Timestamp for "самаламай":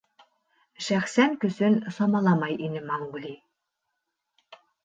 1.99-2.57